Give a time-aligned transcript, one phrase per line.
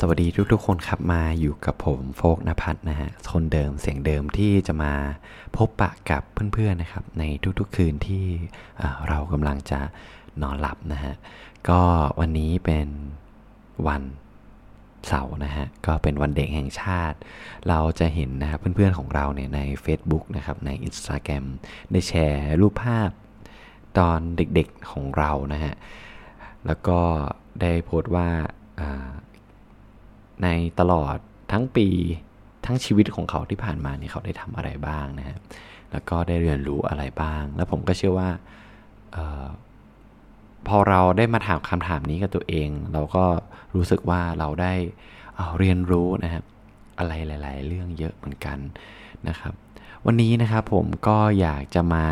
[0.00, 4.92] สวัสดีทุกๆคนครับมาอยู่กับผมโฟกนภัทรนะฮะคนเดิมเสียงเดิมที่จะมา
[5.56, 7.24] พบปะกับเพื่อนๆนะครับ ใน
[7.58, 8.24] ทุกๆคืนที่
[9.08, 9.80] เรากำลังจะ
[10.42, 11.14] นอนหลับนะฮะ
[11.68, 11.80] ก็
[12.20, 12.88] วันนี้เป็น
[13.88, 14.02] วัน
[15.08, 17.18] เสาร์นะฮะก็เป็นวันเด็กแห่งชาติ
[17.68, 21.44] เราจะเห็นนะครับเพื่อนๆของเราเนี่ยใน Facebook นะครับใน Instagram
[21.90, 23.10] ได้แชร์รูปภาพ
[23.98, 25.74] ตอนเด็กๆของเรานะฮะ
[26.66, 27.00] แล้วก็
[27.60, 28.28] ได้โพสต์ว่า
[28.82, 29.08] อ่า
[30.42, 30.48] ใน
[30.80, 31.16] ตลอด
[31.52, 31.88] ทั้งปี
[32.66, 35.36] ทั้งชีวิตของเขาที่ผ่านมาเนี่ยเขาได้ทำอะไรบ้างนะฮะ
[35.92, 38.30] แล้วก็ได้เรียนรู้อะไรบ้าง แล้วผมก็เชื่อว่า
[39.16, 39.46] ออ
[40.68, 43.24] พอเราได้มาถามคำถามนี้กับตัวเอง เราก็
[43.74, 44.72] รู้สึกว่าเราได้
[45.36, 46.44] เเรียนรู้นะครับ
[46.98, 48.58] อะไรหลาย ๆ เรื่องเยอะเหมือนกัน
[49.28, 49.54] นะครับ
[50.06, 52.06] วันนี้นะครับผมก็อยากจะมา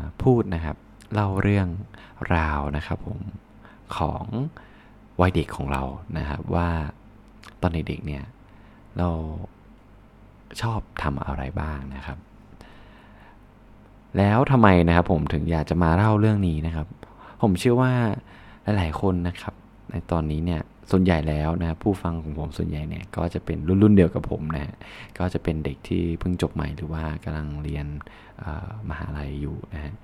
[0.00, 0.76] าพูดนะครับ
[1.12, 1.68] เล่าเรื่อง
[2.36, 3.18] ราวนะครับผม
[3.96, 4.24] ของ
[5.20, 5.82] วัยเด็กของเรา
[6.18, 6.68] นะครับว่า
[7.62, 8.24] ตอนเด็กๆเนี่ย
[8.98, 9.08] เรา
[10.60, 12.18] ชอบทำอะไรบ้างนะครับ
[14.18, 16.86] แล้วทำไมนะครับผมถึงอยากจะมาเล่าเรื่องนี้นะครับ
[17.42, 17.92] ผมเชื่อว่า
[18.62, 19.54] หลายๆคนนะครับ
[19.90, 24.74] ในตอนนี้เนี่ยส่วนใหญ่แล้วนะผู้ฟังของผมส่วนใหญ่เนี่ยก็จะเป็นรุ่นๆเดียวกับผมนะ
[25.18, 27.86] ก็จะเป็นเด็กที่เพิ่งจบใหม่หรือว่ากำลังเรียน
[28.88, 29.94] มหาลัยอยู่นะฮะ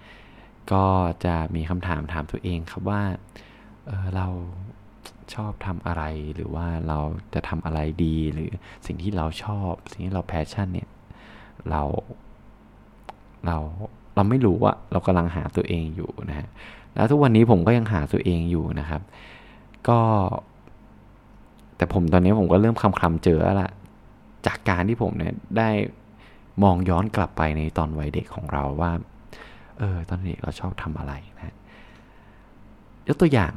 [0.72, 0.84] ก็
[1.24, 3.02] จะมีคำถามถามตัวเองครับว่า
[3.86, 4.26] เเรา
[5.34, 6.02] ชอบทำอะไร
[6.34, 6.98] หรือว่าเรา
[7.34, 8.50] จะทำอะไรดี หรือ
[8.86, 10.88] สิ่งที่เราชอบ สิ่งที่เราแพชชั่นเนี่ย
[11.70, 11.82] เรา
[13.46, 13.56] เรา
[14.14, 16.48] เราไม่รู้ว่าเรากำลังหาตัวเองอยู่นะฮะ
[16.94, 19.02] แล้วทุกวันนี้ผมก็ยังหาตัวเองอยู่นะครับ
[19.88, 19.98] ก็
[21.76, 23.70] แต่ผมตอนนี้ผมก็เริ่มคำคำเจอแล้วละ
[24.46, 25.70] จากการที่ผมเนี่ยได้
[26.62, 28.92] มองย้อนกลับไปในตอนวัยเด็กของเราว่า
[29.78, 31.54] เออ ตอนเด็กเราชอบทำอะไรนะ
[33.08, 33.52] ยกตัวอย่าง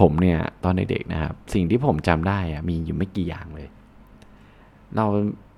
[0.00, 3.68] ผมเนี่ยตอนเด็กๆนะครับ สิ่งที่ผมจำได้อะมีอยู่ไม่กี่อย่างเลย
[4.96, 5.04] เรา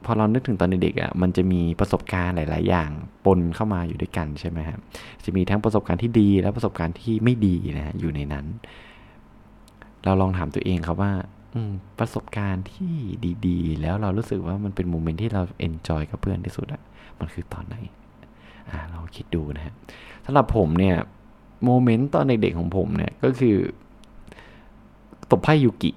[0.04, 2.90] พอเรานึกถึงตอนเด็กๆอะมันจะมีประสบการณ์หลาย ๆ อย่าง
[3.24, 4.78] ปนเข้ามาอยู่ด้วยกันใช่ไหมครับ
[5.24, 8.46] จะมีทั้งประสบการณ์ที่ดีและประสบการณ์ที่ไม่ดีนะอยู่ในนั้น
[10.04, 11.12] เราลองถามตัวเองครับว่า
[11.54, 11.60] อื
[11.98, 12.94] ประสบการณ์ที่
[13.46, 16.82] ดีๆ แล้วเรารู้สึกว่ามันเป็น moment ที่เรา enjoy กับเพื่อนที่สุดอะ
[17.18, 17.76] มันคือตอนไหน
[18.70, 19.74] อ่าลองคิดดูนะฮะ
[20.24, 20.96] สำหรับผมเนี่ย
[21.64, 23.56] moment ตอนเด็กๆของผมเนี่ยก็คือ
[25.30, 25.90] ตบไพ่ยูกิ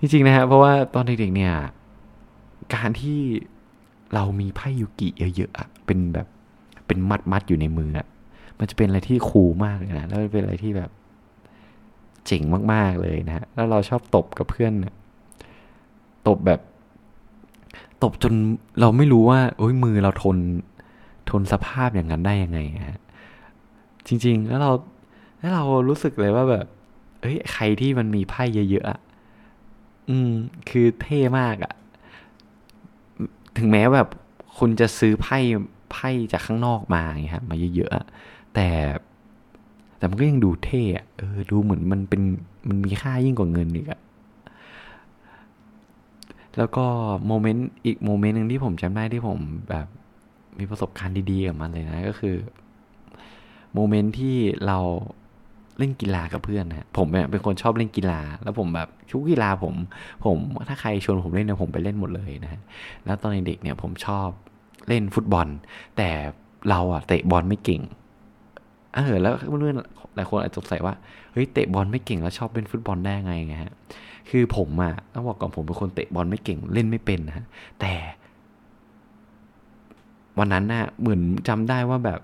[0.00, 1.52] จริงๆนะฮะเพราะว่าตอนเด็กๆเนี่ย
[2.74, 3.18] การที่
[4.14, 6.26] เรามีไพ่ยูกิเยอะๆเป็นแบบ
[6.86, 6.98] เป็น
[7.32, 8.06] มัดๆอยู่ในมืออะ
[8.58, 10.90] มันจะเป็นอะไรที่คูลมากเลยนะ แล้วเป็นอะไรที่แบบ
[12.26, 12.42] เจ๋ง
[12.72, 14.94] มากๆเลยนะฮะ แล้วเราชอบตบกับเพื่อนเนี่ย
[16.28, 16.60] ตบแบบ
[18.02, 18.34] ตบจน
[18.80, 20.36] เราไม่รู้ว่าโอ้ยมือเราทน
[21.30, 23.00] ทนสภาพอย่างนั้นได้ยังไงฮะ
[24.06, 24.70] จริง ๆ แล้วเรา
[25.38, 26.66] แล้วเรารู้สึกเลยว่าแบบ
[27.20, 29.00] เอ้ย ใครที่มันมีไพ่เยอะๆอะ
[30.08, 30.30] อืม
[30.68, 31.72] คือเท่มากอะ
[33.56, 34.08] ถึงแม้แบบ
[34.58, 35.38] คุณจะซื้อไพ่
[35.92, 38.06] ไพ่จากข้างนอกมาอย่างเงี้ยครับมาเยอะๆอะ
[38.54, 38.68] แต่
[39.98, 42.22] แต่มันก็ยังดูเท่อะเออ ดูเหมือนมันเป็น
[42.68, 44.00] มันมีค่ายิ่งกว่าเงินอีกอะ
[46.56, 46.86] แล้วก็
[47.26, 49.38] โมเมนต์อีกโมเมนต์หนึ่งที่ผมจำได้ที่ผม
[49.70, 49.86] แบบ
[50.58, 52.36] มีประสบการณ์ดีๆกับมันเลยนะ ก็คือ
[53.74, 54.36] โมเมนต์ที่
[54.66, 54.78] เรา
[55.78, 59.74] เล่นกีฬากับเพื่อนนะผมเนี่ยเป็นคนชอบเล่นกีฬา แล้วผมแบบทุกกีฬาผม
[60.24, 60.38] ผม
[60.68, 62.60] ถ้าใครชวนผมเล่นเนี่ยผมไปเล่นหมดเลยนะฮะ
[63.04, 64.28] แล้วตอนเด็กเนี่ยผมชอบ
[64.88, 65.46] เล่นฟุตบอล
[65.96, 66.08] แต่
[66.70, 67.82] เราอะเตะบอลไม่เก่ง
[68.94, 69.76] เออแล้วเพื่อน
[70.16, 70.94] หลายคนอาจจะสงสัยว่า
[71.32, 73.72] เฮ้ยเตะบอลไม่เก่งแล้วชอบเล่นฟุตบอลได้ไงไงฮะ
[74.30, 77.46] คือผมอะต้องบอกก่อนผมเป็นคนเตะบอลไม่เก่งเล่นไม่เป็นนะ
[77.80, 77.92] แต่
[80.38, 82.20] วันนั้นน่ะเหมือนจำได้ว่าแบบ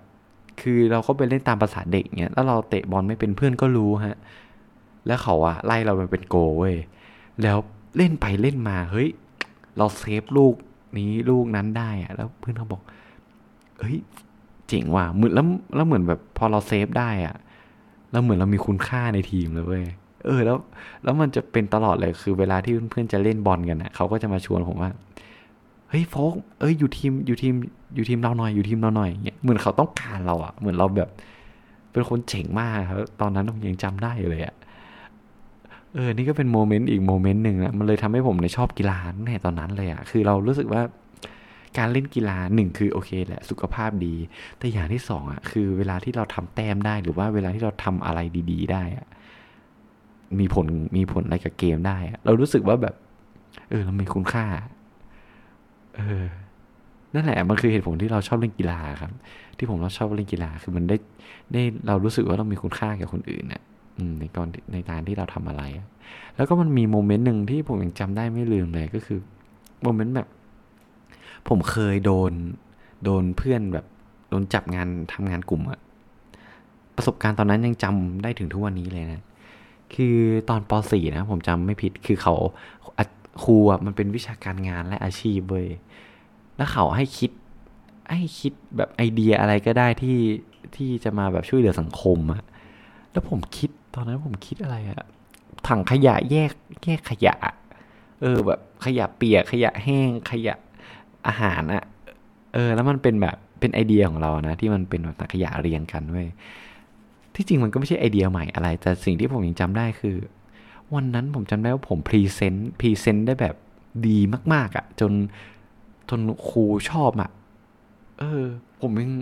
[0.60, 4.16] คือเราก็ไปเล่นตามภาษาเด็กเงี้ย แล้วเราเตะบอลไม่เป็นเพื่อนก็รู้ฮะ
[5.06, 6.76] แล้วเขาอะไล่เราไปเป็นโกลเว้ย
[7.42, 7.56] แล้ว
[7.96, 9.08] เล่นไปเล่นมา เฮ้ย
[9.78, 10.54] เราเซฟลูก
[10.98, 12.82] นี้ลูกนั้นได้อะแล้วเพื่อนเขาบอก
[13.80, 13.98] เฮ้ย
[14.68, 17.36] เจ๋งว่ะ เหมือนแล้วแล้วเหมือนแบบพอเราเซฟได้อะ
[18.10, 19.84] แล้วเหมือนเรามีคุณค่าในทีมเลยเว้ย
[20.24, 20.56] เออ แล้ว
[21.02, 24.90] แล้วมันจะเป็นตลอดเลย คือเวลาที่เพื่อนๆจะเล่นบอลกันนะเขาก็จะมาชวนผมว่า
[25.92, 27.54] เฮ้ยโฟกเอ้ยอยู่ทีมอยู่ทีม
[27.94, 31.10] อยู่ทีมเราหน่อยอยู่ทีมเราหน่อยเงี้ยเหมือนเขาต้องการเราอะเหมือนเราแบบ
[31.92, 34.54] เป็นคนเจ๋งมากครับตอนนั้นผมยังจำได้เลยอะ
[35.94, 40.82] เออ นี่ก็เป็น moment อีก moment หนึ่งนะมันเลยทำให้ผมในชอบกีฬาตั้งแต่ตอนนั้นเลยอะคือเรารู้สึกว่า
[41.78, 44.14] การเล่นกีฬาหนึ่งคือโอเคแหละสุขภาพดี
[44.58, 48.18] แต่อย่างที่สองอะคือเวลาที่เราทำแต้มได้หรือว่าเวลาที่เราทำอะไร
[48.50, 49.06] ดี ๆ ได้อะ
[50.38, 50.66] มีผล
[50.96, 52.94] มีผลอะไรกับเกมได้ เรารู้สึกว่าแบบ
[53.70, 54.44] เออเรามีคุณค่า
[55.96, 56.24] เออ
[57.14, 59.12] นั่นแหละมันคือเหตุผลที่เราชอบเล่นกีฬาครับ
[59.58, 60.96] ที่ผมเราชอบเล่นกีฬาคือมันได้
[61.52, 63.62] ได้เรารู้สึกว่าเรามีคุณค่ากับคนอื่นเนี่ย
[64.18, 65.62] ในตอนในการที่เราทำอะไร
[66.36, 69.18] แล้วก็มันมีโมเมนต์หนึ่งที่ผมยังจำได้ไม่ลืมเลยก็คือ
[69.82, 70.28] โมเมนต์แบบ
[71.48, 72.32] ผมเคยโดน
[73.04, 73.86] โดนเพื่อนแบบ
[74.30, 75.80] โดนจับงานทำงานกลุ่มอะ
[76.96, 79.22] ประสบการณ์ตอนนั้นยังจำได้ถึงทุกวันนี้เลยนะ
[79.94, 80.16] คือ
[80.48, 82.34] ตอนป .4 นะ ผมจำไม่ผิดคือเขา
[83.42, 85.68] ครูอะมันเป็นวิชาการงานและอาชีพเว้ย
[86.56, 87.30] แล้วเขาให้คิด
[88.10, 90.18] ให้คิดแบบไอเดียอะไรก็ได้ที่
[90.76, 92.42] ที่จะมาแบบช่วยเหลือสังคมอะ
[93.12, 95.00] แล้วผมคิดตอนนั้นผมคิดอะไรอะ
[95.68, 96.52] ถังขยะแยก
[96.84, 97.36] แยกขยะ
[98.20, 100.54] เออแบบขยะเปียกขยะแห้งขยะ
[101.26, 101.84] อาหารอะ
[102.54, 106.28] เออ แล้วมันเป็นแบบเป็นไอเดียของเรานะที่มันเป็นแบบถังขยะเรียงกันเว้ย
[107.34, 110.16] ที่จริงมันก็ไม่ใช่ไอเดียใหม่อะไร แต่สิ่งที่ผมยังจำได้คือ
[110.94, 113.54] วันนั้นผมจำได้ว่าผม present present ได้แบบ
[114.06, 114.18] ดี
[114.52, 115.12] มาก ๆ อ่ะ จน
[116.08, 117.30] จนครูชอบอ่ะ
[118.18, 118.44] เออ
[118.80, 119.12] ผมยัง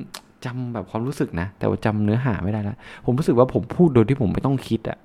[0.45, 4.99] จำแบบความรู้สึกนะ แต่ว่าจำเนื้อหาไม่ได้แล้วผมรู้สึกว่าผมพูดโดยที่ผมไม่ต้องคิดอะ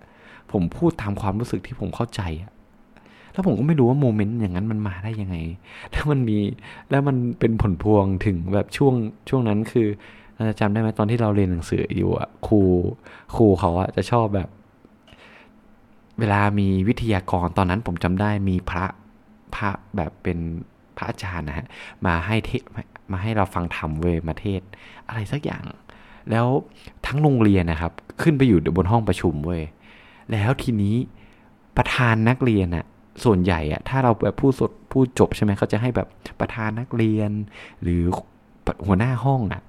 [0.51, 2.51] ผมพูดตามความรู้สึกที่ผมเข้าใจอะ
[3.33, 5.35] แล้วผมก็ไม่รู้ว่า moment อย่างนั้นมันมาได้ยังไง
[5.91, 6.37] แล้วมันมี
[6.89, 8.93] แล้วมันเป็นผลพวงถึงแบบช่วง
[9.29, 9.87] ช่วงนั้นคือ
[10.59, 12.59] จำได้ไหมตอนที่เราเรียนหนังสืออยู่อะครู
[13.35, 14.49] ครูเขาอะจะชอบแบบ
[16.19, 18.85] เวลามีวิทยากรตอนนั้นผมจำได้มีพระ
[19.55, 20.37] พระแบบเป็น
[20.97, 21.67] พระอาจารย์นะฮะ
[22.05, 22.51] มาให้เท
[23.11, 24.61] มาให้เราฟังธรรมเวยมาเทศ
[25.07, 25.63] อะไรสักอย่าง
[26.31, 26.47] แล้ว
[27.05, 27.91] ทั้งโรงเรียนนะครับ
[28.21, 29.63] ขึ้นไปอยู่บนห้องประชุมเว้ย
[30.31, 30.95] แล้วทีนี้
[31.77, 32.85] ประธานนักเรียนอะ
[33.23, 36.07] ส่วนใหญ่อะถ้าเราแบบพูดสดพูดจบใช่ไหมเขาจะให้แบบ
[36.39, 37.31] ประธานนักเรียน
[37.81, 38.03] หรือ
[38.85, 39.61] หัวหน้าห้องอะ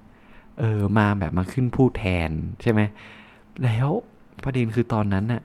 [0.59, 2.29] เออมาแบบมาขึ้นพูดแทน
[2.61, 2.81] ใช่ไหม
[3.63, 3.89] แล้ว
[4.43, 5.41] ประเด็นคือตอนนั้นน่ะ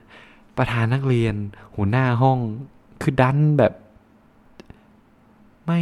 [0.57, 1.35] ประธานนักเรียน
[1.75, 2.39] หัวหน้าห้อง
[3.01, 3.73] คือดันแบบ
[5.65, 5.81] ไม่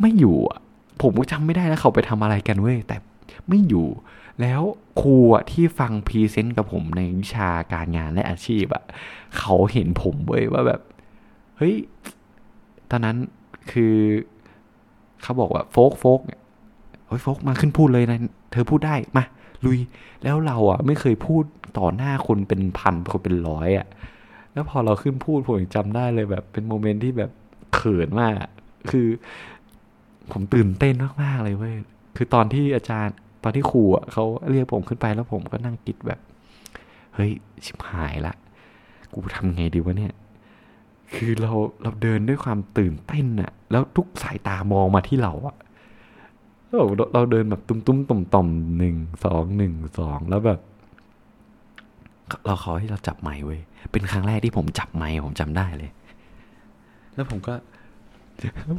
[0.00, 0.58] ไม่อยู่อะ
[1.02, 2.96] ผมก็จำไม่ได้แล้วเขาไปทำอะไรกันเว้ยแต่
[3.48, 3.86] ไม่อยู่
[4.40, 4.62] แล้ว
[5.00, 8.84] ครูอะที่ฟังพรีเซนต์กับผมในวิชาการงานและอาชีพอะ
[9.38, 10.80] เขาเห็นผมเว้ยว่าแบบ
[11.58, 11.74] เฮ้ย
[12.90, 13.16] ตอนนั้น
[13.70, 13.94] คือ
[15.22, 16.20] เขาบอกว่าโฟกโฟก
[17.06, 18.18] เฮ้ยโฟกมาขึ้นพูดเลยนะ
[18.52, 19.24] เธอพูดได้มา
[19.64, 19.78] ลุย
[20.24, 21.44] แล้วเราอะไม่เคยพูด
[21.78, 23.86] ต่อหน้าคนเป็นพันคนเป็นร้อยอะ
[24.52, 27.30] แล้วพอเราขึ้นพูดผมยังจำได้เลยแบบ เป็นโมเมนต์ที่แบบ
[27.74, 28.34] เขินมาก
[28.90, 29.06] คือ
[30.32, 31.74] ผมตื่นเต้นมากๆเลยเว้ย
[32.16, 36.20] คือตอนที่อาจารย์ตอนที่ครูอะเขาเรียกผมขึ้นไปแล้วผมก็นั่งคิดแบบ
[37.14, 37.30] เฮ้ย
[37.64, 38.34] ชิบหายละ
[39.14, 40.14] กูทำไงดีวะเนี่ย
[41.14, 41.52] คือเรา
[41.82, 45.56] เราเดินด้วยความตื่นเต้นอะแล้วทุกสายตามองมาที่เราอะ
[46.68, 46.84] เรา
[47.14, 48.48] เราเดินแบบตุ้มตุ้มต่อมต่อม
[48.78, 50.60] หนึ่งสองหนึ่งสองแล้วแบบ
[52.46, 53.60] เราขอให้เราจับไม้เว้ย
[53.92, 55.90] เป็นครั้งแรกที่ผมจับไม้ผมจำได้เลย
[57.14, 57.54] แล้วผมก็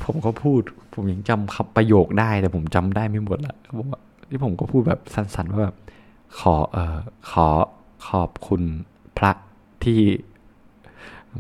[0.06, 0.62] ผมก็พูด
[0.94, 5.76] ผมยังจำคำประโยคได้แต่ผมจำได้ไม่หมดละผมว่าที่ผมก็พูดแบบสั้นๆว่าแบบ
[6.40, 6.98] ขอเอ่อ
[7.32, 7.48] ขอ
[8.08, 8.62] ขอบคุณ
[9.18, 9.32] พระ
[9.84, 10.00] ที่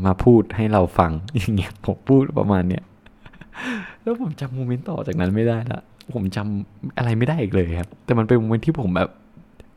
[0.05, 2.83] มาพูดให้เราฟังอย่างเงี้ยผมพูดประมาณเนี้ย
[4.01, 5.81] แล้วผมจำ moment ต่อจากนั้นไม่ได้ละ
[6.13, 9.09] ผมจำอะไรไม่ได้อีกเลยครับ แต่มันเป็น moment ที่ผมแบบ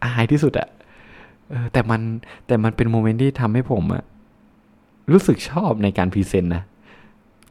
[0.04, 0.68] อายที่สุดอะ
[1.72, 2.00] แต่มัน
[2.46, 4.02] แต่มันเป็น moment ที่ทำให้ผมอะ
[5.12, 6.62] รู้สึกชอบในการ present นะ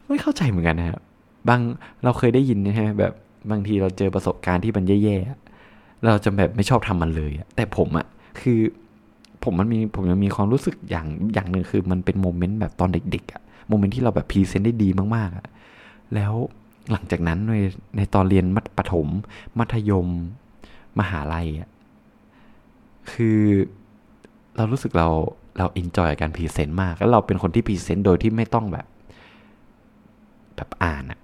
[0.07, 0.99] ไม่เข้าใจเหมือนกันนะครับ
[1.49, 1.61] บาง
[2.03, 3.13] เราเคยได้ยินนะฮะแบบ
[3.51, 8.05] บางทีเราเจอประสบการณ์ที่มันแย่ๆเราจะแบบไม่ชอบทำมันเลยแต่ผมอะ
[8.41, 8.59] คือ
[9.43, 15.45] ผมมันมีผมยังมีความรู้สึกอย่างอย่างหนึ่งคือมันเป็น moment แบบตอนเด็กๆอะ moment ที่เราแบบ present ได้ดีมากๆอะ
[16.15, 16.33] แล้ว
[16.91, 17.55] หลังจากนั้นใน
[17.97, 19.07] ในตอนเรียนมัธประถม
[19.59, 20.07] มัธยม
[20.99, 21.69] มหาลัยอะ
[23.11, 23.39] คือ
[24.57, 25.07] เรารู้สึกเรา
[25.57, 28.85] เรา enjoy การ present มาก แล้วเราเป็นคนที่ present โดยที่ไม่ต้องแบบ
[30.55, 31.19] แบบอ่านอะ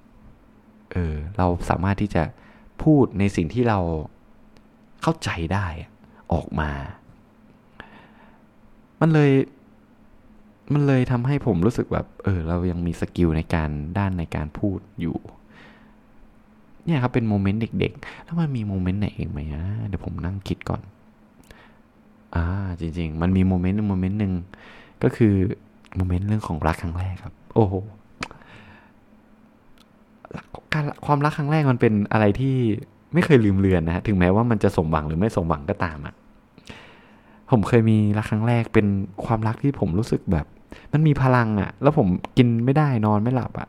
[0.92, 2.24] เออ เราสามารถที่จะ
[2.84, 3.80] พูดในสิ่งที่เรา
[5.02, 5.68] เข้าใจได้
[6.34, 6.72] ออกมา
[9.02, 9.32] มันเลย
[10.74, 15.18] มันเลยทำให้ผมรู้สึกแบบ เออ เรายังมี skill ในการด้านในการพูดอยู่
[16.88, 20.82] เนี่ยครับเป็น moment เด็กๆ แล้วมันมี moment ไหนอีกไหมนะเดี๋ยวผมนั่งคิดก่อน
[22.36, 22.46] อ่า
[22.80, 24.34] จริง ๆ มันมี moment moment หนึ่ง
[25.04, 25.34] ก็คือ
[25.96, 27.74] โมเมนต์เรื่องของรักครั้งแรกครับ โอ้โห
[30.74, 32.56] การความรักครั้งแรกมันเป็นอะไรที่
[33.14, 36.14] ไม่เคยลืมเลือนนะถึงแม้ว่ามันจะสมหวังหรือไม่สมหวังก็ตามอะ่ะ
[37.52, 38.88] ผมเคยมีรักครั้งแรกเป็น
[39.26, 40.46] ความรักที่ผมรู้สึกแบบ
[40.94, 43.68] มันมีพลังอะ่ะ แล้วผมกินไม่ได้นอนไม่หลับอะ่ะ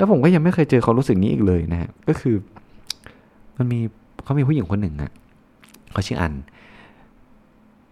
[0.00, 2.36] แล้วผมก็ยังไม่เคยเจอเขามรู้สึกนี้อีกเลยนะฮะก็คือ
[3.56, 3.80] มันมี
[4.22, 5.10] เขามีผู้หญิงคนหนึ่งอะ่ะ
[5.92, 6.32] เขาชื่ออัน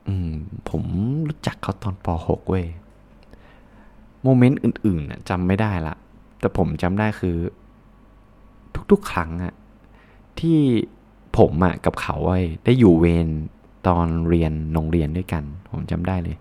[0.06, 0.32] อืม
[0.68, 0.82] ผม
[1.28, 2.66] รู้จักเขาตอนป .6 เว้ย
[4.22, 5.94] โมเมนต์อื่นๆน่ะจำไม่ได้ละ
[6.40, 7.36] แต่ผมจำได้คือ
[8.90, 9.52] ทุกๆ ครั้งอะ
[10.40, 10.58] ที่
[11.38, 13.26] ผมอะกับเขาไว้ได้อยู่เวร
[13.86, 16.36] ตอนเรียนโรงเรียนด้วยกัน ผมจำได้เลย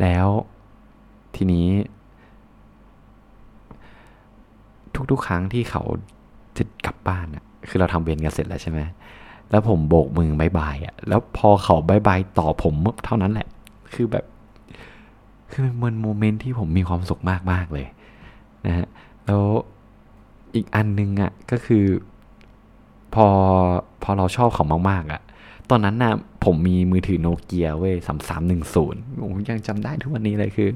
[0.00, 0.26] แล้ว
[1.36, 1.66] ทีนี้
[5.10, 5.82] ทุก ๆ ครั้งที่เขา
[6.56, 8.80] จะกลับบ้านอะคือเราทำเวรกันเสร็จแล้วใช่ไหม
[9.50, 13.48] แล้วผมโบกมือ bye bye อะ แล้วพอเขา bye bye ต่อผมเท่านั้นแหละ
[13.94, 14.24] คือแบบ
[15.52, 17.86] คือมัน moment ที่ผมมีความสุขมากมากเลย
[18.66, 18.86] นะฮะ
[19.26, 19.42] แล้ว
[20.54, 21.84] อีกอันนึงอะก็คือ
[23.14, 23.26] พอ
[24.02, 25.20] พอเราชอบเขามากๆอะ
[25.70, 26.12] ตอนนั้นน่ะ
[26.44, 30.68] ผมมีมือถือโนเกียเว้ยสามสามหนึ่งศูนย์ผมยังจำได้ทุกวันนี้เลยคือ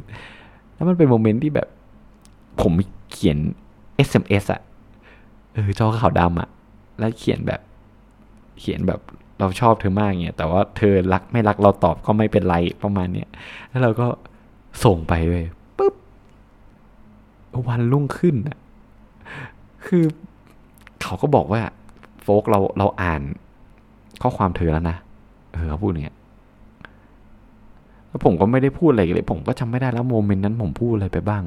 [0.74, 1.68] แล้วมันเป็น moment ที่แบบ
[2.62, 2.72] ผม
[3.10, 3.38] เขียน
[4.08, 4.60] SMS อะ่ะ
[5.52, 6.48] เออจอขาวดำอะ่ะ
[6.98, 7.60] แล้วเขียนแบบ
[8.60, 9.00] เขียนแบบ
[9.40, 13.28] เราชอบเธอมากเงี้ยแต่ว่าเธอรักไม่รักเราตอบก็ไม่เป็นไรประมาณเนี้ย
[13.68, 14.06] แล้วเราก็
[14.84, 15.44] ส่งไปเลย
[15.78, 15.94] ปุ๊บ
[17.68, 18.58] วันรุ่งขึ้นอะ
[19.86, 20.04] คือ
[21.02, 21.60] เขาก็บอกว่า
[22.22, 23.22] โฟกเราเราอ่าน
[24.22, 24.96] ข้อความเธอแล้วนะ
[25.52, 26.16] เออเขาพูดอย่างเงี้ย
[28.08, 31.42] แล้วผมก็ไม่ได้พูดอะไรเลย ผมก็จำไม่ได้แล้วโมเมนต์นั้นผมพูดอะไรไปบ้าง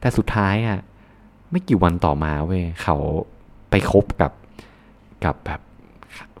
[0.00, 0.78] แต่สุดท้ายอะ
[1.50, 2.96] ไม่กี่วันต่อมาเว้ยเขา
[3.70, 4.32] ไปคบกับ
[5.24, 5.60] กับแบบ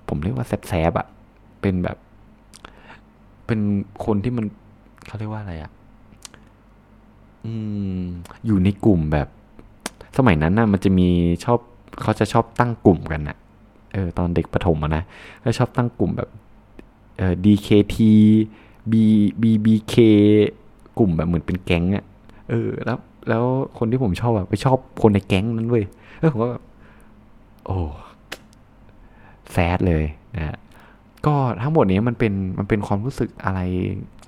[0.08, 1.06] ผมเรียกว่าแซบๆอะ
[1.60, 1.96] เป็นแบบ
[3.46, 3.60] เป็น
[4.04, 4.46] คนที่มัน
[5.06, 5.70] เขาเรียกว่าอะไรอะ
[7.44, 7.52] อื
[7.98, 8.00] ม
[8.46, 9.28] อยู่ในกลุ่มแบบ
[10.16, 11.08] สมัยนั้นน่ะ มันจะมี
[11.44, 11.58] ชอบ
[12.02, 13.36] เขาจะชอบตั้งกลุ่มกันน่ะ
[13.92, 15.02] เออ ตอนเด็กประถมอะนะ
[15.44, 16.28] ก็ชอบตั้งกลุ่มแบบ
[17.18, 17.96] เออ DKT
[18.90, 18.94] B
[19.42, 19.94] BBK
[20.98, 22.04] กลุ่มแบบเหมือนเป็นแก๊งอะ
[22.50, 22.98] เออ แล้ว
[23.28, 23.44] แล้ว
[23.78, 25.84] คนที่ผมชอบอะไปชอบคนในแก๊งนั้นเว้ย
[26.18, 26.48] เออผมก็
[27.66, 27.78] โอ้
[29.52, 30.04] แซดเลย
[30.36, 30.56] นะฮะ
[31.26, 33.60] ก็ทั้งหมดนี้มันเป็นมันเป็นความรู้สึกอะไร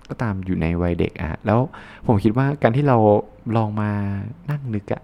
[0.09, 1.59] ก็ตามอยู่ในวัยเด็กอะแล้ว
[2.07, 2.97] ผมคิดว่าการที่เรา
[3.57, 3.91] ลองมา
[4.51, 5.03] นั่งนึกอะ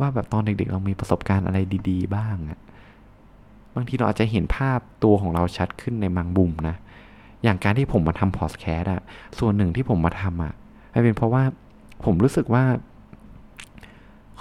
[0.00, 1.58] ว่าแบบตอนเด็กๆ เรามีประสบการณ์อะไร
[1.88, 2.58] ดี ๆ บ้างอะ
[3.74, 6.76] บางทีเราอาจจะเห็นภาพตัวของเราชัดขึ้นในมังบุมนะ
[7.42, 9.02] อย่างการที่ผมมาทำพอดแคสต์อะ
[9.38, 10.52] ส่วนหนึ่งที่ผมมาทำอะ
[11.04, 11.42] เป็นเพราะว่า
[12.04, 12.64] ผมรู้สึกว่า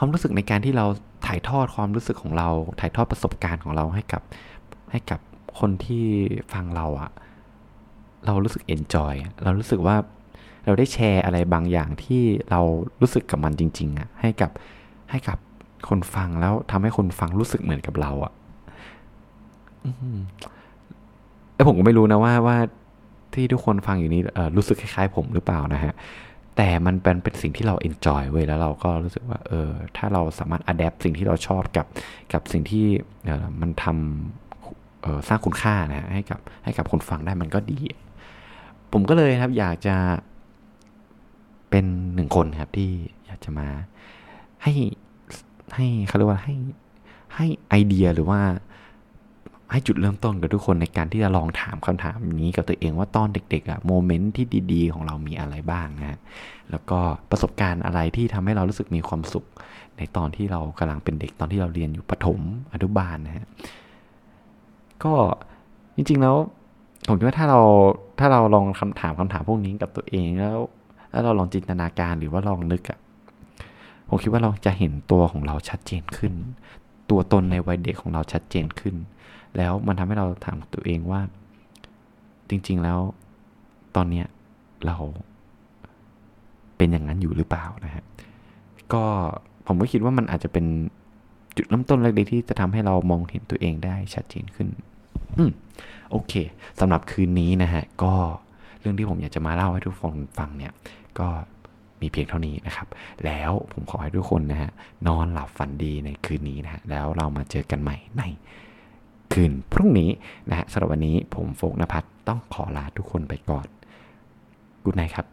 [0.03, 0.85] ความรู้สึกในการที่เรา
[1.27, 4.21] ถ่ายทอดความรู้สึกของเรา ถ่ายทอดประสบการณ์ของเราให้กับ
[4.91, 5.19] ให้กับ
[5.59, 6.05] คนที่
[6.53, 7.11] ฟังเราอะ
[8.25, 9.95] เรารู้สึกเอนจอยเรารู้สึกว่า
[10.65, 12.61] เราได้แชร์อะไรบางอย่างที่เรา
[13.01, 14.51] รู้สึกกับมันจริง ๆอะให้กับ
[15.11, 15.37] ให้กับ
[15.89, 18.33] คนฟังแล้วทำให้คนฟังรู้สึกเหมือนกับเราอะ
[21.55, 22.57] แล้วผมก็ไม่รู้นะว่าว่า
[23.33, 24.21] ที่ทุกคนฟังอยู่นี้
[24.57, 25.93] รู้สึกคล้ายๆผมหรือเปล่านะฮะ
[26.57, 31.85] แต่มันเป็นเป็นสิ่งที่เราเอนจอยเว้ยแล้วเราก็รู้สึกว่าเออถ้าเราสามารถอัดแอปสิ่งที่เราชอบกับ
[32.33, 32.85] กับสิ่งที่
[33.25, 37.79] เออมันทำเออสร้างคุณค่านะให้กับให้กับคนฟังได้มันก็ดี
[38.91, 39.95] ผมก็เลยครับอยากจะ
[41.69, 42.89] เป็นหนึ่งคนครับที่
[43.25, 43.67] อยากจะมา
[44.63, 44.73] ให้
[45.75, 46.55] ให้เขาเรียกว่าให้
[47.35, 48.41] ให้ไอเดียหรือว่า
[49.71, 56.17] ให้จุดเริ่มต้นกับทุกคนในการที่จะลองถามคำถามนี้กับตัวเองว่าตอนเด็กๆอะโมเมนต์ที่ดีๆ ของเรามีอะไรบ้างนะ
[56.71, 56.99] แล้วก็
[57.31, 59.45] ประสบการณ์อะไรที่ทำให้เรารู้สึกมีความสุข
[59.97, 62.39] ในตอนที่เรากำลังเป็นเด็กตอนที่เราเรียนอยู่ประถม
[62.73, 63.47] อนุบาลนะฮะ
[65.03, 65.13] ก็
[65.95, 66.35] จริงๆแล้ว
[67.07, 67.61] ผมคิดว่าถ้าเรา
[68.19, 70.57] ถ้าเราลองคำถามคำถามพวกนี้กับตัวเองแล้ว
[71.11, 72.99] แล้วเราลองจินตนาการหรือว่าลองนึกอะ
[74.09, 76.33] ผมคิดว่าเราจะเห็นตัวของเราชัดเจนขึ้น
[77.11, 78.95] ตัวตนในวัยเด็กของเราชัดเจนขึ้น
[79.57, 81.21] แล้วมันทำให้เราถามตัวเองว่า
[82.49, 82.99] จริง ๆแล้ว
[83.95, 84.25] ตอนเนี้ย
[84.85, 84.97] เรา
[86.77, 88.03] เป็นอย่างนั้นอยู่หรือเปล่านะฮะ
[88.93, 89.03] ก็
[89.67, 90.65] ผมก็คิดว่ามันอาจจะเป็น
[91.57, 94.67] จุดเริ่มต้นเล็กๆที่จะทำให้เรามองเห็นตัวเองได้ชัดเจนขึ้น
[95.37, 95.51] อืม
[96.11, 96.33] โอเค
[96.79, 98.13] สำหรับคืนนี้นะฮะ ก็
[98.79, 100.73] เรื่องที่ผมอยากจะมาเล่าให้ทุกคนฟังเนี่ย
[101.19, 101.27] ก็
[102.01, 102.87] มีเพียงเท่านี้นะครับ
[103.25, 104.71] แล้วผมขอให้ทุกคนนะฮะ
[105.07, 108.23] นอนหลับฝันดีในคืนนี้นะฮะแล้วเรามาเจอกันใหม่ใน
[109.33, 110.09] คืนพรุ่งนี้
[110.49, 113.67] นะฮะสำหรับวันนี้ผมโฟกนภัทรต้องขอลาทุกคนไปก่อน
[114.83, 115.25] กูดไนครับ